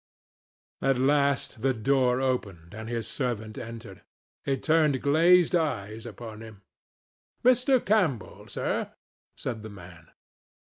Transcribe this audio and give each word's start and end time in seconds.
At 0.81 0.97
last 0.97 1.61
the 1.61 1.75
door 1.75 2.21
opened 2.21 2.73
and 2.73 2.89
his 2.89 3.07
servant 3.07 3.55
entered. 3.55 4.01
He 4.43 4.57
turned 4.57 4.99
glazed 5.03 5.53
eyes 5.55 6.07
upon 6.07 6.41
him. 6.41 6.63
"Mr. 7.45 7.85
Campbell, 7.85 8.47
sir," 8.47 8.91
said 9.35 9.61
the 9.61 9.69
man. 9.69 10.07